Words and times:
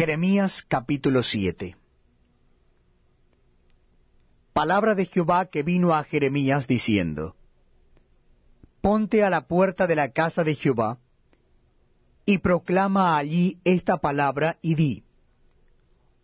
Jeremías 0.00 0.64
capítulo 0.66 1.22
7 1.22 1.76
Palabra 4.54 4.94
de 4.94 5.04
Jehová 5.04 5.50
que 5.50 5.62
vino 5.62 5.94
a 5.94 6.04
Jeremías 6.04 6.66
diciendo, 6.66 7.36
Ponte 8.80 9.22
a 9.22 9.28
la 9.28 9.46
puerta 9.46 9.86
de 9.86 9.96
la 9.96 10.10
casa 10.10 10.42
de 10.42 10.54
Jehová, 10.54 10.96
y 12.24 12.38
proclama 12.38 13.18
allí 13.18 13.58
esta 13.62 13.98
palabra 13.98 14.56
y 14.62 14.74
di, 14.74 15.04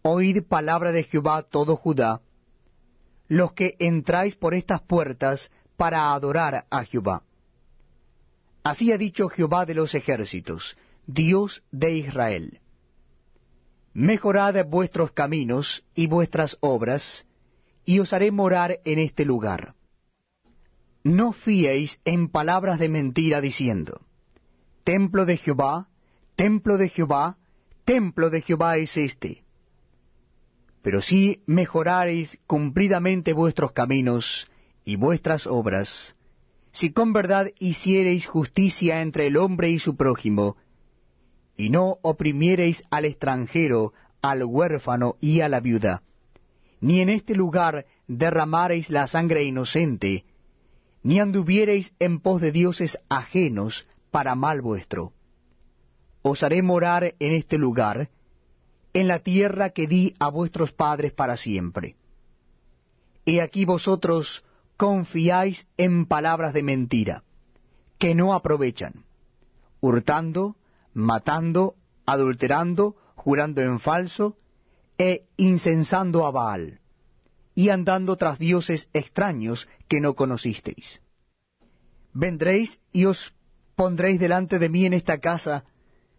Oíd 0.00 0.44
palabra 0.44 0.90
de 0.90 1.02
Jehová 1.02 1.42
todo 1.42 1.76
Judá, 1.76 2.22
los 3.28 3.52
que 3.52 3.76
entráis 3.78 4.36
por 4.36 4.54
estas 4.54 4.80
puertas 4.80 5.50
para 5.76 6.14
adorar 6.14 6.64
a 6.70 6.82
Jehová. 6.82 7.24
Así 8.62 8.90
ha 8.90 8.96
dicho 8.96 9.28
Jehová 9.28 9.66
de 9.66 9.74
los 9.74 9.94
ejércitos, 9.94 10.78
Dios 11.06 11.62
de 11.70 11.92
Israel 11.96 12.60
Mejorad 13.96 14.62
vuestros 14.66 15.12
caminos 15.12 15.82
y 15.94 16.06
vuestras 16.06 16.58
obras, 16.60 17.26
y 17.86 17.98
os 18.00 18.12
haré 18.12 18.30
morar 18.30 18.80
en 18.84 18.98
este 18.98 19.24
lugar. 19.24 19.74
No 21.02 21.32
fiéis 21.32 21.98
en 22.04 22.28
palabras 22.28 22.78
de 22.78 22.90
mentira 22.90 23.40
diciendo, 23.40 24.02
Templo 24.84 25.24
de 25.24 25.38
Jehová, 25.38 25.88
templo 26.34 26.76
de 26.76 26.90
Jehová, 26.90 27.38
templo 27.86 28.28
de 28.28 28.42
Jehová 28.42 28.76
es 28.76 28.98
este. 28.98 29.44
Pero 30.82 31.00
si 31.00 31.42
mejorareis 31.46 32.38
cumplidamente 32.46 33.32
vuestros 33.32 33.72
caminos 33.72 34.46
y 34.84 34.96
vuestras 34.96 35.46
obras, 35.46 36.14
si 36.70 36.92
con 36.92 37.14
verdad 37.14 37.50
hiciereis 37.58 38.26
justicia 38.26 39.00
entre 39.00 39.28
el 39.28 39.38
hombre 39.38 39.70
y 39.70 39.78
su 39.78 39.96
prójimo, 39.96 40.58
y 41.56 41.70
no 41.70 41.98
oprimiereis 42.02 42.84
al 42.90 43.04
extranjero, 43.04 43.92
al 44.22 44.44
huérfano 44.44 45.16
y 45.20 45.40
a 45.40 45.48
la 45.48 45.60
viuda, 45.60 46.02
ni 46.80 47.00
en 47.00 47.08
este 47.08 47.34
lugar 47.34 47.86
derramareis 48.06 48.90
la 48.90 49.06
sangre 49.06 49.44
inocente, 49.44 50.24
ni 51.02 51.20
anduviereis 51.20 51.94
en 51.98 52.20
pos 52.20 52.40
de 52.40 52.52
dioses 52.52 52.98
ajenos 53.08 53.86
para 54.10 54.34
mal 54.34 54.60
vuestro. 54.60 55.12
Os 56.22 56.42
haré 56.42 56.62
morar 56.62 57.14
en 57.18 57.32
este 57.32 57.58
lugar, 57.58 58.10
en 58.92 59.08
la 59.08 59.20
tierra 59.20 59.70
que 59.70 59.86
di 59.86 60.14
a 60.18 60.28
vuestros 60.28 60.72
padres 60.72 61.12
para 61.12 61.36
siempre. 61.36 61.96
He 63.24 63.40
aquí 63.40 63.64
vosotros 63.64 64.44
confiáis 64.76 65.66
en 65.76 66.06
palabras 66.06 66.52
de 66.52 66.62
mentira, 66.62 67.22
que 67.98 68.14
no 68.14 68.34
aprovechan, 68.34 69.04
hurtando, 69.80 70.56
matando, 70.96 71.74
adulterando, 72.06 72.96
jurando 73.16 73.60
en 73.60 73.78
falso, 73.78 74.38
e 74.96 75.26
incensando 75.36 76.24
a 76.24 76.30
Baal, 76.30 76.80
y 77.54 77.68
andando 77.68 78.16
tras 78.16 78.38
dioses 78.38 78.88
extraños 78.94 79.68
que 79.88 80.00
no 80.00 80.14
conocisteis. 80.14 81.02
Vendréis 82.14 82.80
y 82.92 83.04
os 83.04 83.34
pondréis 83.74 84.18
delante 84.18 84.58
de 84.58 84.70
mí 84.70 84.86
en 84.86 84.94
esta 84.94 85.18
casa, 85.18 85.64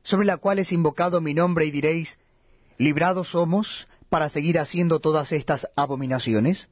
sobre 0.04 0.28
la 0.28 0.38
cual 0.38 0.60
es 0.60 0.72
invocado 0.72 1.22
mi 1.22 1.34
nombre, 1.34 1.66
y 1.66 1.72
diréis, 1.72 2.20
¿librados 2.78 3.30
somos 3.30 3.88
para 4.10 4.30
seguir 4.30 4.60
haciendo 4.60 5.00
todas 5.00 5.32
estas 5.32 5.68
abominaciones? 5.76 6.70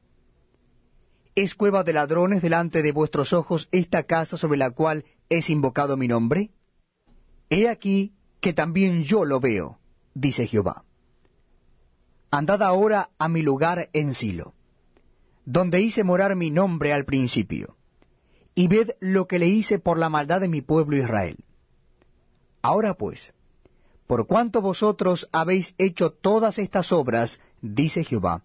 ¿Es 1.34 1.56
cueva 1.56 1.82
de 1.82 1.92
ladrones 1.92 2.40
delante 2.40 2.82
de 2.82 2.92
vuestros 2.92 3.32
ojos 3.32 3.68
esta 3.72 4.04
casa 4.04 4.36
sobre 4.36 4.58
la 4.58 4.70
cual 4.70 5.04
es 5.28 5.50
invocado 5.50 5.96
mi 5.96 6.06
nombre? 6.06 6.50
He 7.48 7.68
aquí 7.68 8.12
que 8.40 8.52
también 8.52 9.02
yo 9.02 9.24
lo 9.24 9.40
veo, 9.40 9.78
dice 10.14 10.46
Jehová. 10.46 10.84
Andad 12.30 12.62
ahora 12.62 13.10
a 13.18 13.28
mi 13.28 13.42
lugar 13.42 13.88
en 13.92 14.14
Silo, 14.14 14.54
donde 15.44 15.80
hice 15.80 16.02
morar 16.02 16.34
mi 16.34 16.50
nombre 16.50 16.92
al 16.92 17.04
principio, 17.04 17.76
y 18.54 18.68
ved 18.68 18.90
lo 19.00 19.26
que 19.26 19.38
le 19.38 19.46
hice 19.46 19.78
por 19.78 19.96
la 19.98 20.08
maldad 20.08 20.40
de 20.40 20.48
mi 20.48 20.60
pueblo 20.60 20.96
Israel. 20.96 21.38
Ahora 22.62 22.94
pues, 22.94 23.32
por 24.06 24.26
cuanto 24.26 24.60
vosotros 24.60 25.28
habéis 25.32 25.74
hecho 25.78 26.10
todas 26.10 26.58
estas 26.58 26.90
obras, 26.90 27.40
dice 27.60 28.04
Jehová, 28.04 28.42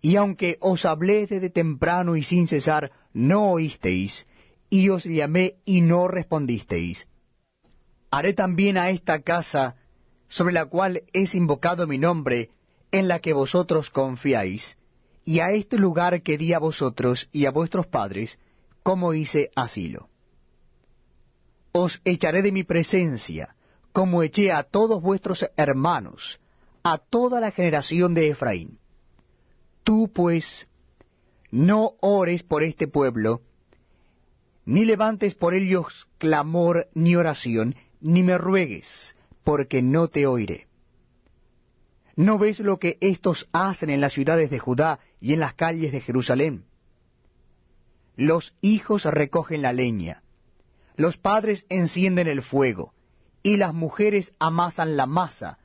y 0.00 0.16
aunque 0.16 0.56
os 0.60 0.84
hablé 0.84 1.26
desde 1.26 1.50
temprano 1.50 2.14
y 2.16 2.22
sin 2.22 2.46
cesar, 2.46 2.92
no 3.12 3.50
oísteis, 3.50 4.26
y 4.70 4.88
os 4.88 5.04
llamé 5.04 5.56
y 5.64 5.80
no 5.80 6.06
respondisteis, 6.06 7.08
haré 8.16 8.32
también 8.32 8.78
a 8.78 8.88
esta 8.88 9.20
casa, 9.20 9.76
sobre 10.28 10.54
la 10.54 10.64
cual 10.64 11.02
es 11.12 11.34
invocado 11.34 11.86
mi 11.86 11.98
nombre, 11.98 12.50
en 12.90 13.08
la 13.08 13.18
que 13.18 13.34
vosotros 13.34 13.90
confiáis, 13.90 14.78
y 15.26 15.40
a 15.40 15.50
este 15.50 15.76
lugar 15.76 16.22
que 16.22 16.38
di 16.38 16.54
a 16.54 16.58
vosotros 16.58 17.28
y 17.30 17.44
a 17.44 17.50
vuestros 17.50 17.86
padres, 17.86 18.38
como 18.82 19.12
hice 19.12 19.50
asilo. 19.54 20.08
Os 21.72 22.00
echaré 22.06 22.40
de 22.40 22.52
mi 22.52 22.64
presencia, 22.64 23.54
como 23.92 24.22
eché 24.22 24.50
a 24.50 24.62
todos 24.62 25.02
vuestros 25.02 25.46
hermanos, 25.54 26.40
a 26.82 26.96
toda 26.96 27.38
la 27.38 27.50
generación 27.50 28.14
de 28.14 28.30
Efraín. 28.30 28.78
Tú, 29.84 30.10
pues, 30.10 30.66
no 31.50 31.96
ores 32.00 32.42
por 32.42 32.62
este 32.62 32.88
pueblo, 32.88 33.42
ni 34.64 34.86
levantes 34.86 35.34
por 35.34 35.54
ellos 35.54 36.08
clamor 36.16 36.88
ni 36.94 37.14
oración, 37.14 37.76
ni 38.00 38.22
me 38.22 38.38
ruegues, 38.38 39.16
porque 39.44 39.82
no 39.82 40.08
te 40.08 40.26
oiré. 40.26 40.66
¿No 42.16 42.38
ves 42.38 42.60
lo 42.60 42.78
que 42.78 42.96
éstos 43.00 43.48
hacen 43.52 43.90
en 43.90 44.00
las 44.00 44.14
ciudades 44.14 44.50
de 44.50 44.58
Judá 44.58 45.00
y 45.20 45.34
en 45.34 45.40
las 45.40 45.54
calles 45.54 45.92
de 45.92 46.00
Jerusalén? 46.00 46.64
Los 48.16 48.54
hijos 48.62 49.04
recogen 49.04 49.60
la 49.60 49.74
leña, 49.74 50.22
los 50.96 51.18
padres 51.18 51.66
encienden 51.68 52.26
el 52.26 52.42
fuego, 52.42 52.94
y 53.42 53.58
las 53.58 53.74
mujeres 53.74 54.34
amasan 54.38 54.96
la 54.96 55.06
masa 55.06 55.58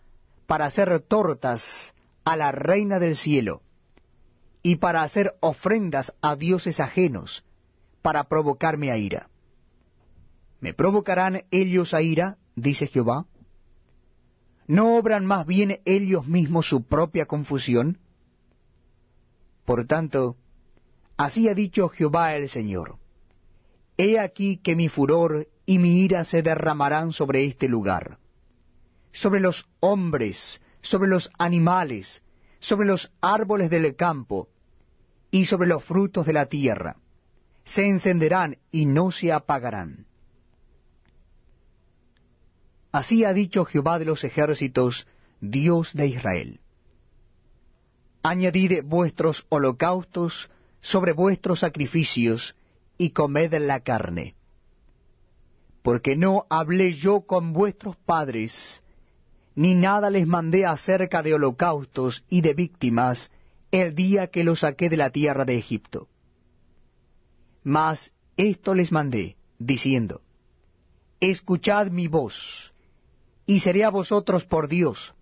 para 0.45 0.65
hacer 0.65 0.99
tortas 0.99 1.95
a 2.25 2.35
la 2.35 2.51
reina 2.51 2.99
del 2.99 3.15
cielo, 3.15 3.61
y 4.61 4.75
para 4.75 5.01
hacer 5.01 5.35
ofrendas 5.39 6.13
a 6.21 6.35
dioses 6.35 6.79
ajenos, 6.79 7.43
para 8.01 8.25
provocarme 8.25 8.91
a 8.91 8.97
ira. 8.97 9.30
¿Me 10.61 10.73
provocarán 10.73 11.43
ellos 11.49 11.93
a 11.93 12.01
ira? 12.01 12.37
dice 12.55 12.87
Jehová. 12.87 13.25
¿No 14.67 14.95
obran 14.95 15.25
más 15.25 15.45
bien 15.45 15.81
ellos 15.85 16.27
mismos 16.27 16.69
su 16.69 16.83
propia 16.85 17.25
confusión? 17.25 17.97
Por 19.65 19.85
tanto, 19.85 20.37
así 21.17 21.49
ha 21.49 21.55
dicho 21.55 21.89
Jehová 21.89 22.35
el 22.35 22.47
Señor. 22.47 22.97
He 23.97 24.19
aquí 24.19 24.57
que 24.57 24.75
mi 24.75 24.87
furor 24.87 25.47
y 25.65 25.79
mi 25.79 26.03
ira 26.03 26.23
se 26.25 26.43
derramarán 26.43 27.11
sobre 27.11 27.45
este 27.45 27.67
lugar, 27.67 28.19
sobre 29.11 29.39
los 29.39 29.67
hombres, 29.79 30.61
sobre 30.81 31.09
los 31.09 31.31
animales, 31.39 32.23
sobre 32.59 32.87
los 32.87 33.11
árboles 33.19 33.69
del 33.71 33.95
campo, 33.95 34.47
y 35.31 35.45
sobre 35.45 35.67
los 35.67 35.83
frutos 35.83 36.25
de 36.27 36.33
la 36.33 36.45
tierra. 36.45 36.97
Se 37.65 37.87
encenderán 37.87 38.57
y 38.69 38.85
no 38.85 39.11
se 39.11 39.31
apagarán. 39.31 40.05
Así 42.91 43.23
ha 43.23 43.33
dicho 43.33 43.65
Jehová 43.65 43.99
de 43.99 44.05
los 44.05 44.23
ejércitos, 44.23 45.07
Dios 45.39 45.93
de 45.93 46.07
Israel. 46.07 46.59
Añadid 48.23 48.83
vuestros 48.83 49.45
holocaustos 49.49 50.49
sobre 50.81 51.13
vuestros 51.13 51.59
sacrificios, 51.59 52.55
y 53.01 53.09
comed 53.09 53.53
la 53.55 53.79
carne. 53.79 54.35
Porque 55.81 56.15
no 56.15 56.45
hablé 56.51 56.93
yo 56.93 57.21
con 57.21 57.51
vuestros 57.51 57.95
padres, 57.97 58.83
ni 59.55 59.73
nada 59.73 60.11
les 60.11 60.27
mandé 60.27 60.67
acerca 60.67 61.23
de 61.23 61.33
holocaustos 61.33 62.23
y 62.29 62.41
de 62.41 62.53
víctimas 62.53 63.31
el 63.71 63.95
día 63.95 64.27
que 64.27 64.43
los 64.43 64.59
saqué 64.59 64.87
de 64.87 64.97
la 64.97 65.09
tierra 65.09 65.45
de 65.45 65.57
Egipto. 65.57 66.09
Mas 67.63 68.13
esto 68.37 68.75
les 68.75 68.91
mandé, 68.91 69.35
diciendo, 69.57 70.21
Escuchad 71.19 71.87
mi 71.87 72.07
voz, 72.07 72.70
y 73.51 73.59
seré 73.59 73.83
a 73.83 73.89
vosotros 73.89 74.45
por 74.45 74.69
Dios, 74.69 75.13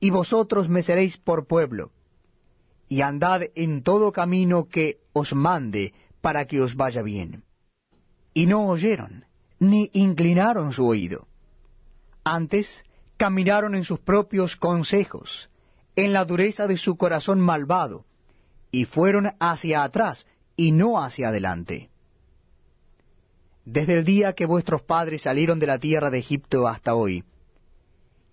y 0.00 0.10
vosotros 0.10 0.68
me 0.68 0.82
seréis 0.82 1.18
por 1.18 1.46
pueblo, 1.46 1.92
y 2.88 3.02
andad 3.02 3.42
en 3.54 3.84
todo 3.84 4.10
camino 4.10 4.66
que 4.68 4.98
os 5.12 5.32
mande 5.34 5.94
para 6.20 6.46
que 6.46 6.60
os 6.60 6.74
vaya 6.74 7.00
bien. 7.02 7.44
Y 8.32 8.46
no 8.46 8.66
oyeron, 8.66 9.26
ni 9.60 9.88
inclinaron 9.92 10.72
su 10.72 10.84
oído. 10.84 11.28
Antes 12.24 12.82
caminaron 13.16 13.76
en 13.76 13.84
sus 13.84 14.00
propios 14.00 14.56
consejos, 14.56 15.48
en 15.94 16.12
la 16.12 16.24
dureza 16.24 16.66
de 16.66 16.76
su 16.76 16.96
corazón 16.96 17.38
malvado, 17.38 18.04
y 18.72 18.84
fueron 18.84 19.30
hacia 19.38 19.84
atrás 19.84 20.26
y 20.56 20.72
no 20.72 21.00
hacia 21.00 21.28
adelante. 21.28 21.88
Desde 23.64 23.96
el 23.96 24.04
día 24.04 24.32
que 24.32 24.44
vuestros 24.44 24.82
padres 24.82 25.22
salieron 25.22 25.60
de 25.60 25.68
la 25.68 25.78
tierra 25.78 26.10
de 26.10 26.18
Egipto 26.18 26.66
hasta 26.66 26.96
hoy, 26.96 27.22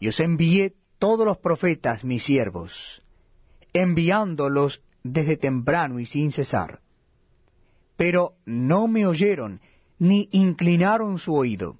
y 0.01 0.07
os 0.07 0.19
envié 0.19 0.74
todos 0.98 1.25
los 1.25 1.38
profetas 1.38 2.03
mis 2.03 2.24
siervos, 2.24 3.03
enviándolos 3.71 4.81
desde 5.03 5.38
temprano 5.38 6.00
y 6.00 6.07
sin 6.07 6.31
cesar. 6.31 6.81
Pero 7.98 8.33
no 8.44 8.88
me 8.88 9.06
oyeron, 9.06 9.62
ni 10.00 10.27
inclinaron 10.31 11.19
su 11.19 11.36
oído, 11.36 11.77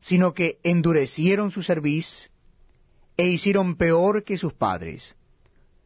sino 0.00 0.32
que 0.32 0.58
endurecieron 0.62 1.50
su 1.50 1.62
cerviz, 1.62 2.30
e 3.18 3.28
hicieron 3.28 3.76
peor 3.76 4.24
que 4.24 4.38
sus 4.38 4.54
padres. 4.54 5.14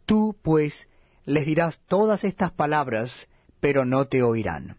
Tú, 0.06 0.36
pues, 0.42 0.88
les 1.24 1.44
dirás 1.44 1.80
todas 1.88 2.22
estas 2.22 2.52
palabras, 2.52 3.28
pero 3.58 3.84
no 3.84 4.06
te 4.06 4.22
oirán. 4.22 4.76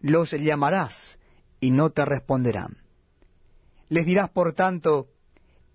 Los 0.00 0.30
llamarás, 0.30 1.18
y 1.60 1.72
no 1.72 1.90
te 1.90 2.06
responderán. 2.06 2.78
Les 3.90 4.06
dirás, 4.06 4.30
por 4.30 4.54
tanto, 4.54 5.08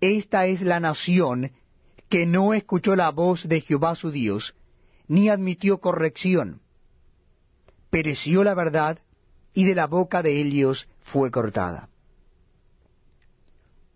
esta 0.00 0.46
es 0.46 0.62
la 0.62 0.80
nación 0.80 1.52
que 2.08 2.26
no 2.26 2.54
escuchó 2.54 2.96
la 2.96 3.10
voz 3.10 3.48
de 3.48 3.60
Jehová 3.60 3.94
su 3.94 4.10
Dios, 4.10 4.54
ni 5.06 5.28
admitió 5.28 5.78
corrección. 5.78 6.60
Pereció 7.90 8.42
la 8.44 8.54
verdad, 8.54 8.98
y 9.52 9.64
de 9.64 9.74
la 9.74 9.86
boca 9.86 10.22
de 10.22 10.40
ellos 10.40 10.88
fue 11.02 11.30
cortada. 11.30 11.88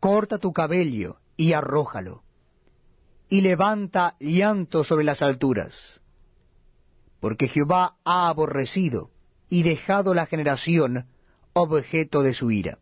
Corta 0.00 0.38
tu 0.38 0.52
cabello 0.52 1.16
y 1.36 1.52
arrójalo, 1.52 2.22
y 3.28 3.40
levanta 3.40 4.16
llanto 4.20 4.84
sobre 4.84 5.04
las 5.04 5.22
alturas, 5.22 6.00
porque 7.20 7.48
Jehová 7.48 7.96
ha 8.04 8.28
aborrecido 8.28 9.10
y 9.48 9.62
dejado 9.62 10.12
la 10.14 10.26
generación 10.26 11.06
objeto 11.52 12.22
de 12.22 12.34
su 12.34 12.50
ira. 12.50 12.78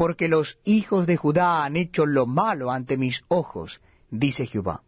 Porque 0.00 0.28
los 0.28 0.58
hijos 0.64 1.06
de 1.06 1.18
Judá 1.18 1.62
han 1.62 1.76
hecho 1.76 2.06
lo 2.06 2.24
malo 2.24 2.70
ante 2.70 2.96
mis 2.96 3.22
ojos, 3.28 3.82
dice 4.10 4.46
Jehová. 4.46 4.82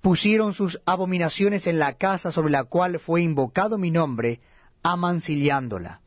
Pusieron 0.00 0.54
sus 0.54 0.80
abominaciones 0.86 1.66
en 1.66 1.78
la 1.78 1.98
casa 1.98 2.32
sobre 2.32 2.52
la 2.52 2.64
cual 2.64 3.00
fue 3.00 3.20
invocado 3.20 3.76
mi 3.76 3.90
nombre, 3.90 4.40
amancillándola. 4.82 6.00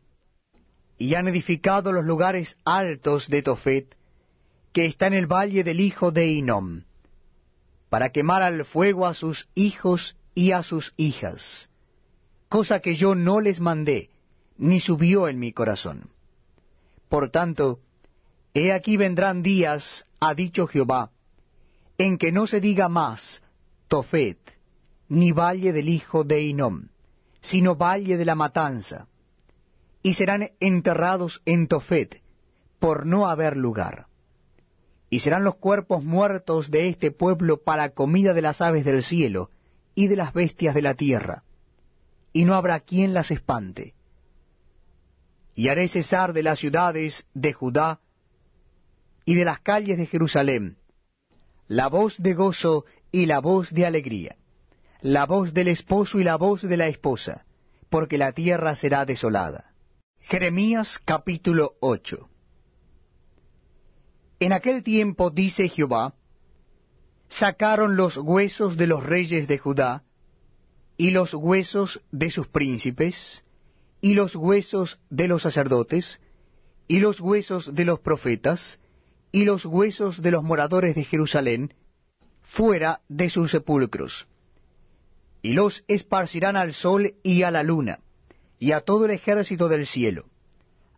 Y 0.98 1.14
han 1.14 1.28
edificado 1.28 1.92
los 1.92 2.04
lugares 2.06 2.58
altos 2.66 3.28
de 3.28 3.44
Tofet, 3.44 3.96
que 4.74 4.88
está 4.88 5.06
en 5.06 5.14
el 5.14 5.28
valle 5.28 5.64
del 5.64 5.80
hijo 5.80 6.10
de 6.10 6.26
Inom, 6.26 6.86
para 7.90 8.10
quemar 8.10 8.42
al 8.42 8.66
fuego 8.66 9.06
a 9.06 9.14
sus 9.14 9.48
hijos 9.54 10.18
y 10.34 10.54
a 10.54 10.64
sus 10.64 10.96
hijas, 10.98 11.70
cosa 12.50 12.80
que 12.80 12.96
yo 12.96 13.14
no 13.14 13.42
les 13.42 13.60
mandé, 13.60 14.10
ni 14.58 14.80
subió 14.80 15.28
en 15.28 15.38
mi 15.38 15.54
corazón. 15.54 16.15
Por 17.10 17.30
tanto, 17.30 17.80
he 18.54 18.72
aquí 18.72 18.98
vendrán 18.98 19.42
días, 19.42 20.06
ha 20.20 20.34
dicho 20.34 20.68
Jehová, 20.68 21.12
en 21.98 22.18
que 22.18 22.32
no 22.32 22.48
se 22.48 22.60
diga 22.60 22.90
más 22.90 23.44
Tofet, 23.88 24.40
ni 25.08 25.32
valle 25.32 25.72
del 25.72 25.90
hijo 25.90 26.24
de 26.24 26.42
Inom, 26.42 26.88
sino 27.42 27.76
valle 27.76 28.18
de 28.18 28.26
la 28.26 28.36
matanza, 28.36 29.08
y 30.02 30.16
serán 30.16 30.52
enterrados 30.60 31.42
en 31.46 31.68
Tofet, 31.68 32.22
por 32.80 33.06
no 33.06 33.28
haber 33.28 33.56
lugar 33.58 34.08
y 35.16 35.22
serán 35.22 35.46
los 35.46 35.56
cuerpos 35.56 36.04
muertos 36.04 36.70
de 36.70 36.90
este 36.90 37.10
pueblo 37.10 37.64
para 37.64 37.92
comida 37.92 38.34
de 38.34 38.42
las 38.42 38.60
aves 38.60 38.84
del 38.84 39.02
cielo 39.02 39.50
y 39.94 40.08
de 40.08 40.18
las 40.18 40.34
bestias 40.34 40.76
de 40.76 40.82
la 40.82 40.96
tierra, 40.96 41.44
y 42.34 42.44
no 42.44 42.56
habrá 42.56 42.82
quien 42.82 43.14
las 43.14 43.32
espante. 43.32 43.95
Y 45.56 45.70
haré 45.70 45.88
cesar 45.88 46.34
de 46.34 46.44
las 46.44 46.60
ciudades 46.60 47.26
de 47.34 47.54
Judá 47.54 48.00
y 49.24 49.36
de 49.36 49.46
las 49.46 49.62
calles 49.62 49.98
de 49.98 50.06
Jerusalén 50.06 50.78
la 51.68 51.88
voz 51.88 52.22
de 52.22 52.36
gozo 52.36 52.86
y 53.12 53.26
la 53.26 53.40
voz 53.40 53.72
de 53.72 53.88
alegría, 53.88 54.36
la 55.02 55.26
voz 55.26 55.52
del 55.52 55.68
esposo 55.70 56.20
y 56.20 56.24
la 56.24 56.36
voz 56.36 56.62
de 56.62 56.78
la 56.78 56.86
esposa, 56.86 57.44
porque 57.90 58.20
la 58.20 58.34
tierra 58.34 58.76
será 58.76 59.04
desolada. 59.04 59.74
Jeremías 60.20 61.00
capítulo 61.04 61.74
8 61.80 62.30
en 64.40 64.54
aquel 64.54 64.84
tiempo, 64.84 65.30
dice 65.30 65.70
Jehová, 65.70 66.14
sacaron 67.30 67.96
los 67.96 68.18
huesos 68.18 68.76
de 68.78 68.88
los 68.88 69.04
reyes 69.04 69.48
de 69.48 69.58
Judá, 69.58 70.04
y 70.98 71.12
los 71.12 71.34
huesos 71.34 72.02
de 72.12 72.30
sus 72.30 72.48
príncipes, 72.48 73.44
y 74.06 74.14
los 74.14 74.36
huesos 74.36 75.00
de 75.10 75.28
los 75.28 75.42
sacerdotes, 75.42 76.22
y 76.88 77.00
los 77.00 77.20
huesos 77.20 77.74
de 77.74 77.86
los 77.86 78.02
profetas, 78.02 78.80
y 79.32 79.46
los 79.46 79.66
huesos 79.66 80.22
de 80.22 80.30
los 80.30 80.44
moradores 80.44 80.94
de 80.94 81.06
Jerusalén, 81.06 81.74
fuera 82.44 83.02
de 83.10 83.32
sus 83.32 83.50
sepulcros. 83.50 84.28
Y 85.42 85.54
los 85.54 85.84
esparcirán 85.88 86.56
al 86.56 86.74
sol 86.74 87.16
y 87.24 87.42
a 87.42 87.50
la 87.50 87.64
luna, 87.64 88.02
y 88.60 88.74
a 88.74 88.82
todo 88.82 89.06
el 89.06 89.12
ejército 89.12 89.70
del 89.70 89.88
cielo, 89.88 90.26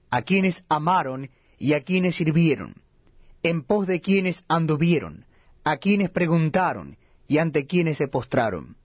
a 0.10 0.24
quienes 0.24 0.66
amaron 0.68 1.30
y 1.58 1.76
a 1.76 1.84
quienes 1.86 2.18
sirvieron 2.18 2.76
en 3.42 3.64
pos 3.64 3.88
de 3.88 4.02
quienes 4.02 4.44
anduvieron, 4.50 5.26
a 5.64 5.78
quienes 5.78 6.10
preguntaron 6.10 6.98
y 7.26 7.38
ante 7.38 7.68
quienes 7.68 7.96
se 8.00 8.10
postraron. 8.10 8.76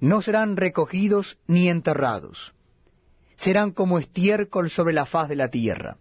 No 0.00 0.20
serán 0.20 0.58
recogidos 0.58 1.38
ni 1.46 1.70
enterrados, 1.70 2.53
serán 3.36 3.72
como 3.72 3.98
estiércol 3.98 4.70
sobre 4.70 4.94
la 4.94 5.06
faz 5.06 5.28
de 5.28 5.36
la 5.36 5.48
tierra. 5.50 5.96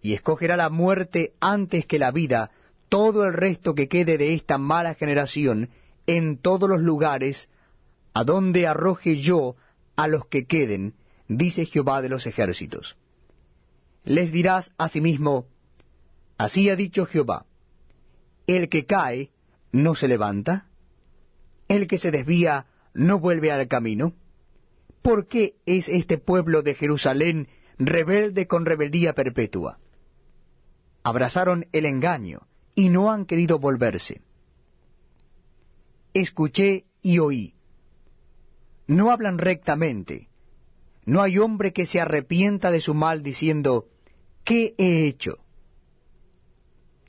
Y 0.00 0.14
escogerá 0.14 0.56
la 0.56 0.70
muerte 0.70 1.34
antes 1.40 1.86
que 1.86 1.98
la 1.98 2.10
vida 2.10 2.50
todo 2.88 3.24
el 3.24 3.32
resto 3.32 3.74
que 3.74 3.88
quede 3.88 4.18
de 4.18 4.34
esta 4.34 4.58
mala 4.58 4.94
generación 4.94 5.70
en 6.06 6.38
todos 6.38 6.68
los 6.68 6.80
lugares 6.80 7.48
a 8.14 8.24
donde 8.24 8.66
arroje 8.66 9.16
yo 9.16 9.56
a 9.96 10.06
los 10.06 10.26
que 10.26 10.46
queden, 10.46 10.94
dice 11.28 11.66
Jehová 11.66 12.02
de 12.02 12.08
los 12.08 12.26
ejércitos. 12.26 12.96
Les 14.04 14.30
dirás 14.30 14.72
asimismo, 14.78 15.46
Así 16.38 16.68
ha 16.68 16.76
dicho 16.76 17.06
Jehová, 17.06 17.46
el 18.46 18.68
que 18.68 18.84
cae 18.84 19.30
no 19.72 19.94
se 19.94 20.06
levanta, 20.06 20.66
el 21.68 21.86
que 21.88 21.98
se 21.98 22.10
desvía 22.10 22.66
no 22.94 23.18
vuelve 23.18 23.50
al 23.50 23.66
camino. 23.68 24.12
¿Por 25.06 25.28
qué 25.28 25.54
es 25.66 25.88
este 25.88 26.18
pueblo 26.18 26.62
de 26.62 26.74
Jerusalén 26.74 27.46
rebelde 27.78 28.48
con 28.48 28.66
rebeldía 28.66 29.12
perpetua? 29.12 29.78
Abrazaron 31.04 31.66
el 31.70 31.86
engaño 31.86 32.48
y 32.74 32.88
no 32.88 33.12
han 33.12 33.24
querido 33.24 33.60
volverse. 33.60 34.20
Escuché 36.12 36.86
y 37.02 37.20
oí. 37.20 37.54
No 38.88 39.12
hablan 39.12 39.38
rectamente. 39.38 40.28
No 41.04 41.22
hay 41.22 41.38
hombre 41.38 41.72
que 41.72 41.86
se 41.86 42.00
arrepienta 42.00 42.72
de 42.72 42.80
su 42.80 42.92
mal 42.92 43.22
diciendo, 43.22 43.86
¿qué 44.42 44.74
he 44.76 45.06
hecho? 45.06 45.38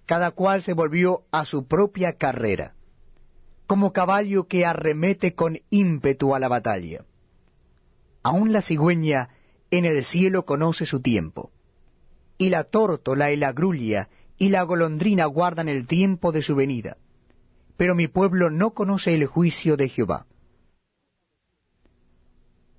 cada 0.06 0.30
cual 0.30 0.62
se 0.62 0.74
volvió 0.74 1.24
a 1.32 1.46
su 1.46 1.68
propia 1.68 2.14
carrera, 2.14 2.76
como 3.66 3.92
caballo 3.92 4.48
que 4.48 4.68
arremete 4.68 5.34
con 5.34 5.58
ímpetu 5.72 6.36
a 6.36 6.40
la 6.40 6.48
batalla. 6.48 7.04
Aún 8.28 8.52
la 8.52 8.62
cigüeña 8.62 9.30
en 9.72 9.86
el 9.86 10.04
cielo 10.04 10.44
conoce 10.44 10.86
su 10.86 11.02
tiempo, 11.02 11.50
y 12.38 12.50
la 12.50 12.66
tórtola 12.66 13.32
y 13.32 13.38
la 13.38 13.54
grulla 13.54 14.10
y 14.38 14.50
la 14.50 14.64
golondrina 14.64 15.26
guardan 15.28 15.70
el 15.70 15.88
tiempo 15.88 16.34
de 16.34 16.42
su 16.42 16.54
venida, 16.54 16.98
pero 17.78 17.96
mi 17.96 18.10
pueblo 18.10 18.50
no 18.50 18.72
conoce 18.72 19.16
el 19.16 19.28
juicio 19.28 19.78
de 19.78 19.88
Jehová. 19.88 20.26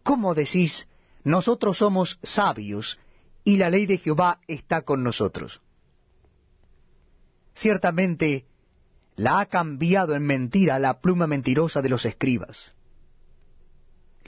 ¿Cómo 0.03 0.35
decís, 0.35 0.87
nosotros 1.25 1.79
somos 1.79 2.19
sabios, 2.23 3.01
y 3.43 3.57
la 3.57 3.71
ley 3.71 3.87
de 3.87 3.97
Jehová 3.97 4.41
está 4.49 4.83
con 4.83 5.03
nosotros? 5.03 5.63
Ciertamente 7.55 8.45
la 9.17 9.41
ha 9.41 9.47
cambiado 9.47 10.15
en 10.15 10.25
mentira 10.25 10.79
la 10.79 11.01
pluma 11.01 11.27
mentirosa 11.27 11.81
de 11.81 11.89
los 11.89 12.05
escribas. 12.05 12.75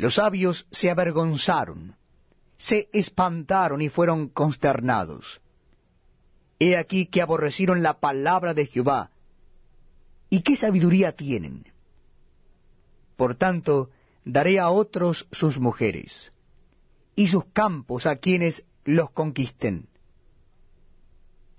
Los 0.00 0.14
sabios 0.14 0.66
se 0.70 0.90
avergonzaron, 0.90 1.94
se 2.58 2.88
espantaron 2.92 3.82
y 3.82 3.88
fueron 3.88 4.28
consternados. 4.28 5.40
He 6.58 6.76
aquí 6.76 7.06
que 7.06 7.22
aborrecieron 7.22 7.82
la 7.82 8.00
palabra 8.00 8.54
de 8.54 8.66
Jehová. 8.66 9.10
¿Y 10.28 10.42
qué 10.42 10.56
sabiduría 10.56 11.12
tienen? 11.12 11.64
Por 13.16 13.34
tanto, 13.34 13.90
daré 14.24 14.58
a 14.58 14.70
otros 14.70 15.26
sus 15.32 15.58
mujeres, 15.58 16.32
y 17.14 17.28
sus 17.28 17.44
campos 17.52 18.06
a 18.06 18.16
quienes 18.16 18.64
los 18.84 19.10
conquisten 19.10 19.90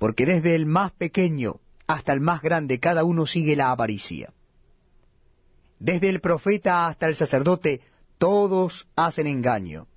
porque 0.02 0.26
desde 0.26 0.56
el 0.56 0.66
más 0.66 0.94
pequeño 0.94 1.60
hasta 1.86 2.12
el 2.12 2.22
más 2.22 2.42
grande 2.42 2.80
cada 2.80 3.04
uno 3.04 3.28
sigue 3.28 3.56
la 3.56 3.70
avaricia. 3.70 4.34
Desde 5.78 6.10
el 6.10 6.22
profeta 6.22 6.88
hasta 6.88 7.06
el 7.06 7.14
sacerdote 7.14 7.82
todos 8.22 8.88
hacen 8.96 9.26
engaño. 9.26 9.88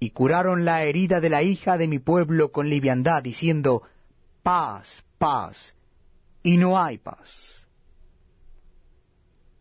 Y 0.00 0.08
curaron 0.12 0.64
la 0.64 0.84
herida 0.84 1.20
de 1.20 1.28
la 1.28 1.42
hija 1.42 1.76
de 1.76 1.86
mi 1.86 1.98
pueblo 1.98 2.50
con 2.50 2.70
liviandad, 2.70 3.22
diciendo, 3.22 3.82
paz, 4.42 5.04
paz, 5.18 5.74
y 6.42 6.56
no 6.56 6.82
hay 6.82 6.96
paz. 6.96 7.66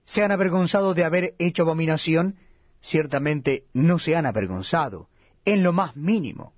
¿Se 0.05 0.23
han 0.23 0.31
avergonzado 0.31 0.93
de 0.93 1.03
haber 1.03 1.35
hecho 1.37 1.63
abominación? 1.63 2.37
Ciertamente 2.79 3.65
no 3.73 3.99
se 3.99 4.15
han 4.15 4.25
avergonzado, 4.25 5.09
en 5.43 5.63
lo 5.63 5.73
más 5.73 5.97
mínimo. 5.97 6.53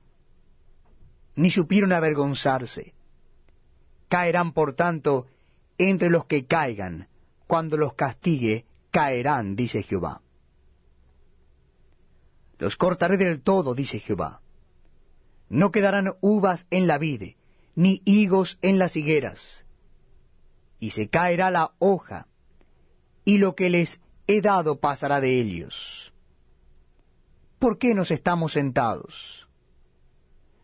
Ni 1.36 1.50
supieron 1.50 1.94
avergonzarse. 1.94 2.94
Caerán, 4.08 4.54
por 4.54 4.74
tanto, 4.74 5.26
entre 5.80 6.12
los 6.12 6.26
que 6.26 6.46
caigan, 6.46 7.08
cuando 7.48 7.76
los 7.76 7.96
castigue, 7.96 8.66
caerán, 8.92 9.56
dice 9.56 9.82
Jehová. 9.82 10.23
Los 12.58 12.78
cortaré 12.78 13.18
del 13.18 13.42
todo, 13.42 13.76
dice 13.76 14.00
Jehová. 14.00 14.42
No 15.50 15.72
quedarán 15.72 16.14
uvas 16.22 16.66
en 16.70 16.88
la 16.88 16.98
vide, 16.98 17.38
ni 17.76 18.02
higos 18.06 18.58
en 18.62 18.80
las 18.80 18.96
higueras. 18.96 19.66
Y 20.80 20.92
se 20.92 21.10
caerá 21.10 21.52
la 21.52 21.72
hoja, 21.80 22.28
y 23.26 23.38
lo 23.38 23.56
que 23.56 23.70
les 23.70 24.02
he 24.28 24.42
dado 24.42 24.80
pasará 24.80 25.22
de 25.22 25.40
ellos. 25.40 26.14
¿Por 27.60 27.78
qué 27.78 27.94
nos 27.94 28.12
estamos 28.12 28.54
sentados? 28.54 29.48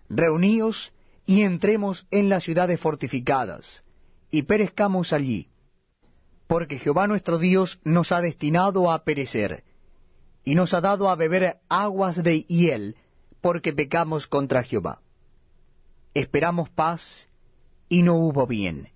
Reuníos 0.10 0.92
y 1.26 1.44
entremos 1.44 2.08
en 2.12 2.28
las 2.30 2.44
ciudades 2.44 2.80
fortificadas, 2.80 3.84
y 4.32 4.44
perezcamos 4.44 5.14
allí, 5.14 5.48
porque 6.48 6.80
Jehová 6.80 7.08
nuestro 7.08 7.38
Dios 7.38 7.80
nos 7.84 8.12
ha 8.12 8.22
destinado 8.22 8.92
a 8.92 9.04
perecer, 9.04 9.64
y 10.50 10.56
nos 10.56 10.74
ha 10.74 10.82
dado 10.82 11.10
a 11.10 11.16
beber 11.16 11.58
aguas 11.70 12.24
de 12.24 12.42
hiel, 12.42 12.96
porque 13.40 13.72
pecamos 13.72 14.26
contra 14.26 14.64
Jehová. 14.64 15.00
Esperamos 16.16 16.72
paz, 16.72 17.30
y 17.88 18.02
no 18.02 18.16
hubo 18.16 18.48
bien, 18.48 18.90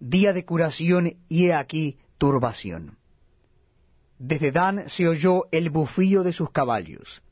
día 0.00 0.34
de 0.34 0.44
curación, 0.44 1.14
y 1.30 1.46
he 1.46 1.54
aquí 1.54 1.96
turbación. 2.18 2.98
Desde 4.18 4.52
Dan 4.52 4.90
se 4.90 5.08
oyó 5.08 5.44
el 5.50 5.70
bufío 5.70 6.24
de 6.24 6.34
sus 6.34 6.50
caballos. 6.50 7.22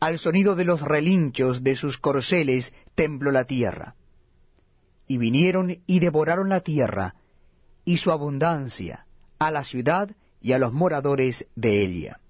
Al 0.00 0.18
sonido 0.18 0.56
de 0.56 0.64
los 0.64 0.80
relinchos 0.80 1.62
de 1.62 1.76
sus 1.76 1.98
corceles 1.98 2.74
tembló 2.96 3.30
la 3.30 3.44
tierra. 3.44 3.94
Y 5.06 5.18
vinieron 5.18 5.84
y 5.86 6.00
devoraron 6.00 6.48
la 6.48 6.62
tierra 6.62 7.14
y 7.84 7.98
su 7.98 8.10
abundancia, 8.10 9.06
a 9.38 9.52
la 9.52 9.62
ciudad 9.62 10.16
y 10.40 10.50
a 10.50 10.58
los 10.58 10.72
moradores 10.72 11.46
de 11.54 11.84
ella. 11.84 12.20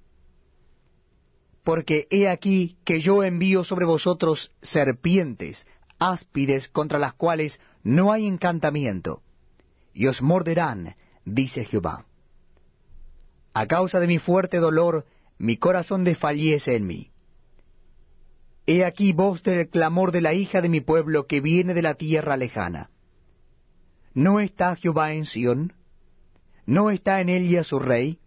Porque 1.65 2.07
he 2.11 2.29
aquí 2.29 2.77
que 2.85 3.01
yo 3.01 3.23
envío 3.23 3.65
sobre 3.65 3.85
vosotros 3.85 4.51
serpientes, 4.63 5.67
áspides 5.99 6.69
contra 6.69 6.99
las 6.99 7.15
cuales 7.15 7.61
no 7.83 8.13
hay 8.13 8.27
encantamiento, 8.27 9.23
y 9.93 10.07
os 10.07 10.23
morderán, 10.23 10.97
dice 11.25 11.65
Jehová. 11.65 12.07
A 13.53 13.67
causa 13.67 14.01
de 14.01 14.07
mi 14.07 14.19
fuerte 14.19 14.59
dolor, 14.59 15.07
mi 15.39 15.57
corazón 15.57 16.05
desfallece 16.05 16.77
en 16.77 16.87
mí. 16.87 17.11
He 18.67 18.85
aquí 18.85 19.13
voz 19.13 19.43
del 19.43 19.69
clamor 19.69 20.13
de 20.13 20.21
la 20.21 20.33
hija 20.33 20.61
de 20.61 20.69
mi 20.69 20.81
pueblo 20.81 21.27
que 21.27 21.41
viene 21.41 21.75
de 21.75 21.83
la 21.83 21.95
tierra 21.95 22.37
lejana. 22.37 22.91
¿No 24.15 24.41
está 24.41 24.77
Jehová 24.77 25.13
en 25.13 25.27
Sión? 25.27 25.73
¿No 26.67 26.91
está 26.91 27.21
en 27.21 27.29
ella 27.29 27.65
su 27.65 27.79
rey? 27.79 28.19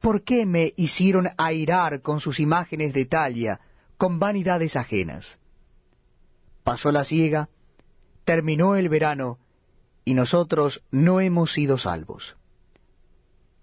¿Por 0.00 0.22
qué 0.22 0.46
me 0.46 0.72
hicieron 0.76 1.28
airar 1.36 2.02
con 2.02 2.20
sus 2.20 2.40
imágenes 2.40 2.92
de 2.92 3.04
talla, 3.04 3.60
con 3.96 4.18
vanidades 4.18 4.76
ajenas? 4.76 5.38
Pasó 6.62 6.92
la 6.92 7.04
siega, 7.04 7.48
terminó 8.24 8.76
el 8.76 8.88
verano, 8.88 9.38
y 10.04 10.14
nosotros 10.14 10.84
no 10.90 11.20
hemos 11.20 11.52
sido 11.52 11.78
salvos. 11.78 12.36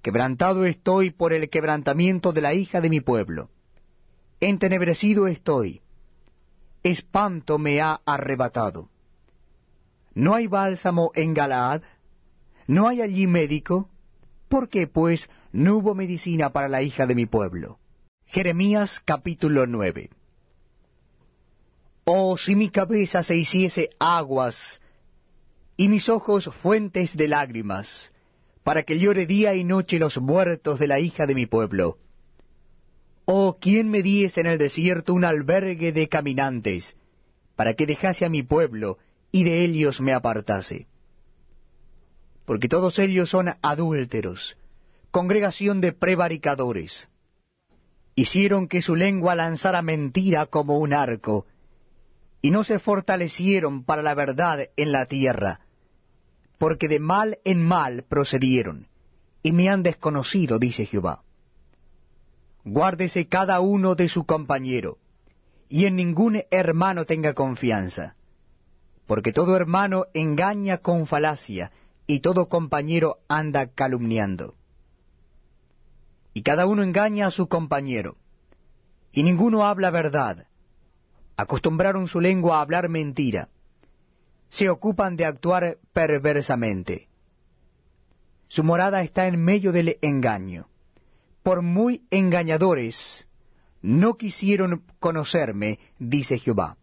Quebrantado 0.01 0.65
estoy 0.65 1.09
por 1.09 1.33
el 1.33 1.49
quebrantamiento 1.49 2.31
de 2.31 2.41
la 2.41 2.53
hija 2.53 2.81
de 2.81 2.89
mi 2.89 2.99
pueblo. 2.99 3.49
Entenebrecido 4.39 5.27
estoy. 5.27 5.81
Espanto 6.83 7.57
me 7.57 7.81
ha 7.81 8.01
arrebatado. 8.05 8.89
¿No 10.13 10.35
hay 10.35 10.45
bálsamo 10.45 11.11
en 11.15 11.33
Galaad? 11.33 11.81
¿No 12.67 12.87
hay 12.87 13.01
allí 13.01 13.25
médico? 13.25 13.89
¿Por 14.49 14.69
qué, 14.69 14.87
pues, 14.87 15.29
no 15.51 15.77
hubo 15.77 15.95
medicina 15.95 16.51
para 16.51 16.67
la 16.67 16.81
hija 16.81 17.05
de 17.05 17.15
mi 17.15 17.25
pueblo? 17.25 17.79
Jeremías 18.25 19.01
capítulo 19.03 19.65
9 19.65 20.09
Oh, 22.05 22.37
si 22.37 22.55
mi 22.55 22.69
cabeza 22.69 23.23
se 23.23 23.35
hiciese 23.35 23.89
aguas, 23.97 24.79
y 25.75 25.89
mis 25.89 26.07
ojos 26.07 26.49
fuentes 26.61 27.17
de 27.17 27.27
lágrimas, 27.27 28.11
para 28.63 28.83
que 28.83 28.99
llore 28.99 29.25
día 29.25 29.55
y 29.55 29.63
noche 29.63 29.97
los 29.97 30.17
muertos 30.19 30.79
de 30.79 30.87
la 30.87 30.99
hija 30.99 31.25
de 31.25 31.33
mi 31.33 31.47
pueblo. 31.47 31.97
Oh, 33.25 33.57
¿quién 33.59 33.89
me 33.89 34.03
diese 34.03 34.41
en 34.41 34.47
el 34.47 34.59
desierto 34.59 35.15
un 35.15 35.25
albergue 35.25 35.91
de 35.91 36.07
caminantes, 36.07 36.95
para 37.55 37.73
que 37.73 37.87
dejase 37.87 38.23
a 38.23 38.29
mi 38.29 38.43
pueblo, 38.43 38.99
y 39.31 39.43
de 39.43 39.63
ellos 39.63 39.99
me 39.99 40.13
apartase? 40.13 40.87
Porque 42.45 42.69
todos 42.69 42.99
ellos 42.99 43.29
son 43.29 43.55
adúlteros, 43.61 44.57
congregación 45.11 45.81
de 45.81 45.93
prevaricadores. 45.93 47.09
Hicieron 48.15 48.67
que 48.67 48.81
su 48.81 48.95
lengua 48.95 49.35
lanzara 49.35 49.81
mentira 49.81 50.45
como 50.45 50.77
un 50.77 50.93
arco, 50.93 51.47
y 52.41 52.51
no 52.51 52.63
se 52.63 52.79
fortalecieron 52.79 53.83
para 53.83 54.03
la 54.03 54.13
verdad 54.13 54.69
en 54.77 54.91
la 54.91 55.07
tierra, 55.07 55.61
porque 56.59 56.87
de 56.87 56.99
mal 56.99 57.39
en 57.43 57.65
mal 57.65 58.03
procedieron, 58.07 58.87
y 59.41 59.51
me 59.51 59.69
han 59.69 59.83
desconocido, 59.83 60.59
dice 60.59 60.85
Jehová. 60.85 61.23
Guárdese 62.63 63.27
cada 63.27 63.59
uno 63.59 63.95
de 63.95 64.07
su 64.07 64.25
compañero, 64.25 64.97
y 65.67 65.85
en 65.85 65.95
ningún 65.95 66.43
hermano 66.51 67.05
tenga 67.05 67.33
confianza, 67.33 68.15
porque 69.07 69.31
todo 69.31 69.55
hermano 69.55 70.05
engaña 70.13 70.77
con 70.77 71.07
falacia, 71.07 71.71
y 72.07 72.19
todo 72.19 72.49
compañero 72.49 73.17
anda 73.27 73.67
calumniando. 73.67 74.55
Y 76.33 76.41
cada 76.41 76.65
uno 76.65 76.83
engaña 76.83 77.27
a 77.27 77.31
su 77.31 77.47
compañero, 77.47 78.17
y 79.11 79.23
ninguno 79.23 79.65
habla 79.65 79.89
verdad. 79.91 80.47
Acostumbraron 81.37 82.07
su 82.07 82.19
lengua 82.19 82.57
a 82.57 82.61
hablar 82.61 82.89
mentira 82.89 83.49
se 84.55 84.69
ocupan 84.69 85.17
de 85.17 85.25
actuar 85.25 85.79
perversamente. 85.91 87.09
Su 88.47 88.63
morada 88.63 89.01
está 89.01 89.27
en 89.27 89.43
medio 89.43 89.73
del 89.73 89.97
engaño. 90.01 90.69
Por 91.43 91.61
muy 91.61 92.03
engañadores, 92.09 93.27
no 93.81 94.15
quisieron 94.15 94.83
conocerme, 94.99 95.79
dice 95.99 96.39
Jehová. 96.39 96.77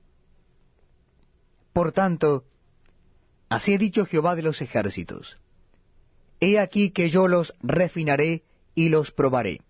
Por 1.72 1.92
tanto, 1.92 2.44
así 3.54 3.74
ha 3.74 3.78
dicho 3.78 4.06
Jehová 4.06 4.34
de 4.34 4.42
los 4.42 4.60
ejércitos. 4.60 5.38
He 6.40 6.58
aquí 6.58 6.90
que 6.90 7.10
yo 7.10 7.28
los 7.28 7.54
refinaré 7.62 8.42
y 8.74 8.88
los 8.88 9.12
probaré, 9.12 9.60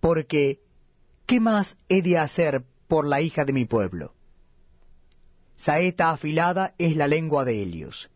porque 0.00 0.60
¿qué 1.26 1.40
más 1.40 1.76
he 1.88 2.02
de 2.02 2.18
hacer 2.18 2.64
por 2.86 3.06
la 3.06 3.20
hija 3.20 3.44
de 3.44 3.52
mi 3.52 3.64
pueblo? 3.64 4.14
Saeta 5.56 6.10
afilada 6.10 6.74
es 6.78 6.96
la 6.96 7.08
lengua 7.08 7.44
de 7.44 7.60
ellos. 7.60 8.10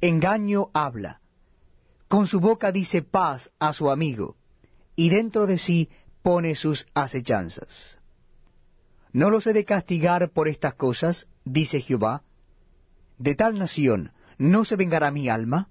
Engaño 0.00 0.70
habla. 0.72 1.20
Con 2.08 2.26
su 2.26 2.40
boca 2.40 2.72
dice 2.72 3.02
paz 3.02 3.50
a 3.58 3.72
su 3.72 3.90
amigo, 3.90 4.36
y 4.96 5.10
dentro 5.10 5.46
de 5.46 5.58
sí 5.58 5.88
pone 6.22 6.54
sus 6.54 6.86
acechanzas. 6.94 7.98
¿No 9.12 9.30
los 9.30 9.46
he 9.46 9.52
de 9.52 9.64
castigar 9.64 10.30
por 10.30 10.48
estas 10.48 10.74
cosas? 10.74 11.28
dice 11.44 11.80
Jehová. 11.80 12.22
¿De 13.18 13.34
tal 13.34 13.58
nación 13.58 14.12
no 14.40 14.64
se 14.64 14.74
vengará 14.74 15.10
mi 15.10 15.28
alma? 15.28 15.68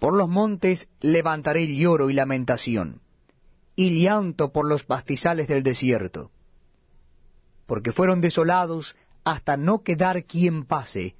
Por 0.00 0.14
los 0.14 0.28
montes 0.28 0.88
levantaré 1.00 1.72
lloro 1.76 2.10
y 2.10 2.12
lamentación, 2.12 3.02
y 3.76 4.02
llanto 4.02 4.50
por 4.50 4.68
los 4.68 4.82
pastizales 4.82 5.46
del 5.46 5.62
desierto, 5.62 6.32
porque 7.66 7.92
fueron 7.92 8.20
desolados 8.20 8.96
hasta 9.22 9.56
no 9.56 9.84
quedar 9.84 10.24
quien 10.24 10.64
pase, 10.64 11.14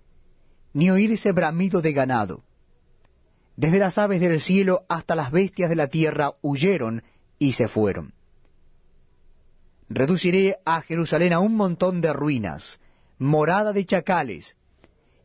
ni 0.72 0.90
oírse 0.90 1.30
bramido 1.30 1.80
de 1.80 1.92
ganado. 1.92 2.42
Desde 3.54 3.78
las 3.78 3.96
aves 3.96 4.20
del 4.20 4.40
cielo 4.40 4.82
hasta 4.88 5.14
las 5.14 5.30
bestias 5.30 5.70
de 5.70 5.76
la 5.76 5.86
tierra 5.86 6.32
huyeron 6.42 7.04
y 7.38 7.52
se 7.52 7.68
fueron. 7.68 8.14
Reduciré 9.88 10.56
a 10.64 10.80
Jerusalén 10.80 11.32
a 11.34 11.38
un 11.38 11.54
montón 11.54 12.00
de 12.00 12.12
ruinas, 12.12 12.80
morada 13.18 13.72
de 13.72 13.84
chacales, 13.84 14.56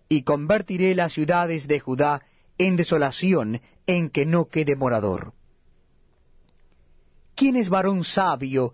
y 0.10 0.24
convertiré 0.24 0.96
las 0.96 1.14
ciudades 1.14 1.68
de 1.68 1.80
Judá 1.80 2.22
en 2.58 2.76
desolación 2.76 3.62
en 3.88 4.10
que 4.10 4.26
no 4.26 4.46
quede 4.46 4.76
morador. 4.76 5.34
¿Quién 7.36 7.56
es 7.56 7.70
varón 7.70 8.04
sabio 8.04 8.74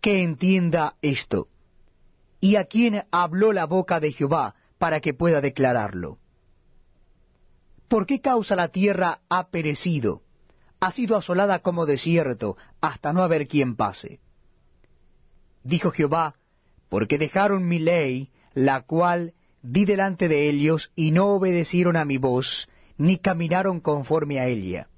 que 0.00 0.22
entienda 0.22 0.94
esto? 1.02 1.48
y 2.40 2.56
a 2.56 2.64
quién 2.64 3.04
habló 3.10 3.52
la 3.52 3.66
boca 3.66 4.00
de 4.00 4.12
Jehová 4.12 4.54
para 4.78 5.00
que 5.00 5.14
pueda 5.14 5.40
declararlo. 5.40 6.18
¿Por 7.88 8.06
qué 8.06 8.20
causa 8.20 8.54
la 8.54 8.68
tierra 8.68 9.20
ha 9.28 9.48
perecido? 9.48 10.22
Ha 10.80 10.92
sido 10.92 11.16
asolada 11.16 11.60
como 11.60 11.86
desierto, 11.86 12.56
hasta 12.80 13.12
no 13.12 13.22
haber 13.22 13.48
quien 13.48 13.74
pase. 13.74 14.20
Dijo 15.64 15.90
Jehová, 15.90 16.34
porque 16.88 17.18
dejaron 17.18 17.66
mi 17.66 17.78
ley, 17.78 18.30
la 18.54 18.82
cual 18.82 19.34
di 19.62 19.84
delante 19.84 20.28
de 20.28 20.48
ellos, 20.48 20.92
y 20.94 21.10
no 21.10 21.28
obedecieron 21.28 21.96
a 21.96 22.04
mi 22.04 22.18
voz, 22.18 22.68
ni 22.96 23.18
caminaron 23.18 23.80
conforme 23.80 24.40
a 24.40 24.46
ella. 24.46 24.88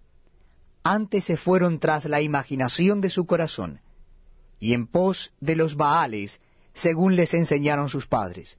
Antes 0.83 1.25
se 1.25 1.37
fueron 1.37 1.79
tras 1.79 2.05
la 2.07 2.23
imaginación 2.23 3.01
de 3.01 3.11
su 3.11 3.27
corazón, 3.27 3.81
y 4.59 4.73
en 4.75 4.87
pos 4.87 5.33
de 5.41 5.57
los 5.57 5.77
Baales, 5.77 6.41
según 6.75 7.17
les 7.17 7.35
enseñaron 7.35 7.89
sus 7.89 8.07
padres. 8.07 8.59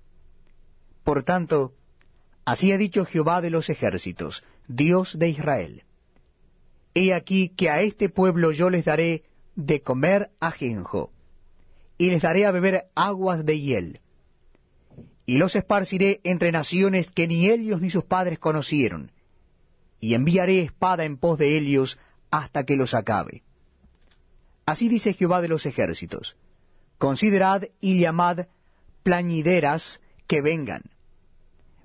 Por 1.03 1.23
tanto, 1.23 1.73
así 2.45 2.71
ha 2.71 2.77
dicho 2.77 3.05
Jehová 3.05 3.41
de 3.41 3.49
los 3.49 3.69
ejércitos, 3.69 4.43
Dios 4.67 5.17
de 5.17 5.29
Israel. 5.29 5.83
He 6.93 7.13
aquí 7.13 7.49
que 7.49 7.69
a 7.69 7.81
este 7.81 8.09
pueblo 8.09 8.51
yo 8.51 8.69
les 8.69 8.85
daré 8.85 9.23
de 9.55 9.81
comer 9.81 10.29
ajenjo, 10.39 11.11
y 11.97 12.09
les 12.09 12.21
daré 12.21 12.45
a 12.45 12.51
beber 12.51 12.85
aguas 12.95 13.45
de 13.45 13.59
hiel, 13.59 14.00
y 15.31 15.37
los 15.37 15.55
esparciré 15.55 16.19
entre 16.25 16.51
naciones 16.51 17.09
que 17.09 17.25
ni 17.25 17.49
ellos 17.49 17.79
ni 17.79 17.89
sus 17.89 18.03
padres 18.03 18.37
conocieron, 18.37 19.13
y 19.97 20.13
enviaré 20.13 20.61
espada 20.61 21.05
en 21.05 21.17
pos 21.17 21.37
de 21.37 21.57
ellos 21.57 21.97
hasta 22.31 22.65
que 22.65 22.75
los 22.75 22.93
acabe. 22.93 23.41
Así 24.65 24.89
dice 24.89 25.13
Jehová 25.13 25.39
de 25.39 25.47
los 25.47 25.65
ejércitos, 25.65 26.35
considerad 26.97 27.63
y 27.79 28.01
llamad 28.01 28.47
plañideras 29.03 30.01
que 30.27 30.41
vengan, 30.41 30.81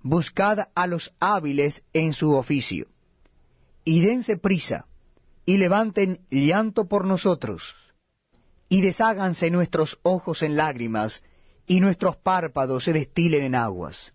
buscad 0.02 0.66
a 0.74 0.88
los 0.88 1.14
hábiles 1.20 1.84
en 1.92 2.14
su 2.14 2.32
oficio, 2.32 2.88
y 3.84 4.00
dense 4.00 4.36
prisa, 4.36 4.86
y 5.44 5.58
levanten 5.58 6.18
llanto 6.30 6.88
por 6.88 7.04
nosotros, 7.04 7.76
y 8.68 8.80
desháganse 8.80 9.52
nuestros 9.52 10.00
ojos 10.02 10.42
en 10.42 10.56
lágrimas, 10.56 11.22
y 11.66 11.80
nuestros 11.80 12.16
párpados 12.16 12.84
se 12.84 12.92
destilen 12.92 13.44
en 13.44 13.54
aguas. 13.54 14.12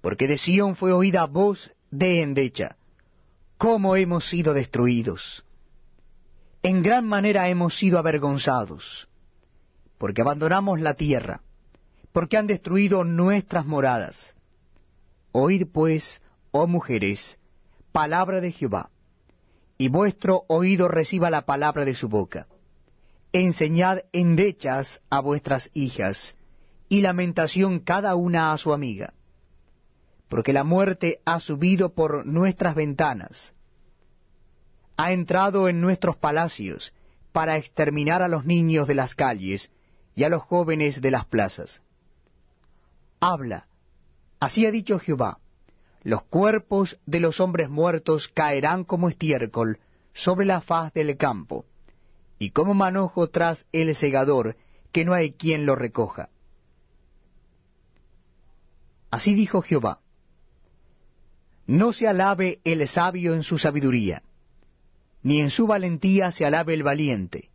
Porque 0.00 0.26
de 0.26 0.38
Sión 0.38 0.74
fue 0.76 0.92
oída 0.92 1.26
voz 1.26 1.72
de 1.90 2.22
endecha, 2.22 2.76
cómo 3.58 3.96
hemos 3.96 4.28
sido 4.28 4.54
destruidos. 4.54 5.44
En 6.62 6.82
gran 6.82 7.06
manera 7.06 7.48
hemos 7.48 7.76
sido 7.76 7.98
avergonzados, 7.98 9.08
porque 9.98 10.22
abandonamos 10.22 10.80
la 10.80 10.94
tierra, 10.94 11.42
porque 12.12 12.36
han 12.36 12.46
destruido 12.46 13.04
nuestras 13.04 13.66
moradas. 13.66 14.34
Oíd 15.32 15.66
pues, 15.72 16.22
oh 16.52 16.66
mujeres, 16.66 17.38
palabra 17.92 18.40
de 18.40 18.52
Jehová, 18.52 18.90
y 19.76 19.88
vuestro 19.88 20.44
oído 20.48 20.88
reciba 20.88 21.28
la 21.30 21.42
palabra 21.42 21.84
de 21.84 21.94
su 21.94 22.08
boca. 22.08 22.46
Enseñad 23.36 24.04
endechas 24.12 25.02
a 25.10 25.18
vuestras 25.18 25.68
hijas, 25.74 26.36
y 26.88 27.00
lamentación 27.00 27.80
cada 27.80 28.14
una 28.14 28.52
a 28.52 28.58
su 28.58 28.72
amiga. 28.72 29.12
Porque 30.28 30.52
la 30.52 30.62
muerte 30.62 31.18
ha 31.24 31.40
subido 31.40 31.94
por 31.94 32.24
nuestras 32.26 32.76
ventanas, 32.76 33.52
ha 34.96 35.12
entrado 35.12 35.68
en 35.68 35.80
nuestros 35.80 36.16
palacios 36.16 36.94
para 37.32 37.56
exterminar 37.56 38.22
a 38.22 38.28
los 38.28 38.44
niños 38.44 38.86
de 38.86 38.94
las 38.94 39.16
calles 39.16 39.72
y 40.14 40.22
a 40.22 40.28
los 40.28 40.42
jóvenes 40.42 41.00
de 41.00 41.10
las 41.10 41.24
plazas. 41.26 41.82
Habla, 43.18 43.66
así 44.38 44.64
ha 44.64 44.70
dicho 44.70 45.00
Jehová, 45.00 45.40
los 46.04 46.22
cuerpos 46.22 47.00
de 47.04 47.18
los 47.18 47.40
hombres 47.40 47.68
muertos 47.68 48.28
caerán 48.28 48.84
como 48.84 49.08
estiércol 49.08 49.80
sobre 50.12 50.46
la 50.46 50.60
faz 50.60 50.92
del 50.92 51.16
campo, 51.16 51.64
y 52.38 52.50
como 52.50 52.74
manojo 52.74 53.28
tras 53.28 53.66
el 53.72 53.94
segador, 53.94 54.56
que 54.92 55.04
no 55.04 55.14
hay 55.14 55.32
quien 55.32 55.66
lo 55.66 55.74
recoja. 55.74 56.28
Así 59.10 59.34
dijo 59.34 59.62
Jehová, 59.62 60.00
no 61.66 61.92
se 61.92 62.06
alabe 62.06 62.60
el 62.64 62.86
sabio 62.86 63.34
en 63.34 63.42
su 63.42 63.58
sabiduría, 63.58 64.22
ni 65.22 65.40
en 65.40 65.50
su 65.50 65.66
valentía 65.66 66.30
se 66.30 66.44
alabe 66.44 66.74
el 66.74 66.82
valiente, 66.82 67.50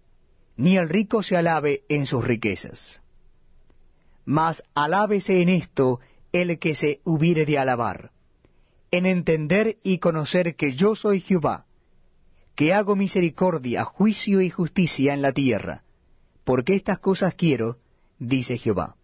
ni 0.58 0.78
el 0.78 0.90
rico 0.90 1.22
se 1.22 1.38
alabe 1.38 1.84
en 1.88 2.06
sus 2.06 2.24
riquezas. 2.24 3.02
Mas 4.26 4.64
alábese 4.74 5.42
en 5.42 5.50
esto 5.50 6.00
el 6.32 6.60
que 6.60 6.76
se 6.76 7.02
hubiere 7.04 7.46
de 7.46 7.60
alabar, 7.60 8.12
en 8.92 9.06
entender 9.06 9.78
y 9.84 10.00
conocer 10.00 10.56
que 10.56 10.74
yo 10.74 10.96
soy 10.96 11.22
Jehová, 11.22 11.66
que 12.60 12.74
hago 12.74 12.98
misericordia, 12.98 13.86
juicio 13.86 14.42
y 14.42 14.50
justicia 14.50 15.14
en 15.14 15.22
la 15.22 15.32
tierra, 15.32 15.84
porque 16.44 16.76
estas 16.76 17.00
cosas 17.00 17.34
quiero, 17.36 17.78
dice 18.18 18.58
Jehová. 18.58 18.98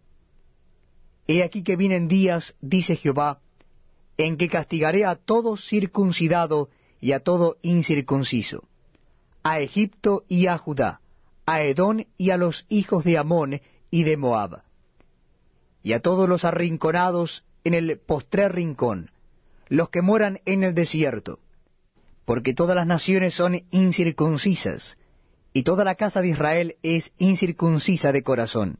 He 1.26 1.42
aquí 1.42 1.64
que 1.64 1.78
vienen 1.78 2.10
días, 2.10 2.54
dice 2.60 2.98
Jehová, 2.98 3.40
en 4.18 4.36
que 4.36 4.50
castigaré 4.50 5.06
a 5.06 5.16
todo 5.16 5.56
circuncidado 5.56 6.68
y 7.00 7.14
a 7.14 7.22
todo 7.22 7.56
incircunciso, 7.62 8.68
a 9.42 9.62
Egipto 9.62 10.26
y 10.28 10.48
a 10.48 10.58
Judá, 10.58 11.00
a 11.46 11.62
Edón 11.62 12.08
y 12.18 12.32
a 12.32 12.38
los 12.38 12.66
hijos 12.68 13.06
de 13.06 13.18
Amón 13.18 13.62
y 13.90 14.04
de 14.04 14.18
Moab, 14.18 14.64
y 15.82 15.94
a 15.94 16.02
todos 16.02 16.28
los 16.28 16.44
arrinconados 16.44 17.46
en 17.64 17.74
el 17.74 18.00
postrer 18.00 18.52
rincón, 18.52 19.12
los 19.70 19.88
que 19.88 20.02
moran 20.02 20.42
en 20.44 20.66
el 20.66 20.76
desierto, 20.76 21.40
porque 22.26 22.54
todas 22.54 22.76
las 22.76 22.88
naciones 22.88 23.34
son 23.34 23.62
incircuncisas, 23.72 24.98
y 25.54 25.64
toda 25.64 25.86
la 25.86 25.96
casa 25.96 26.22
de 26.22 26.30
Israel 26.30 26.76
es 26.84 27.12
incircuncisa 27.18 28.12
de 28.12 28.24
corazón. 28.24 28.78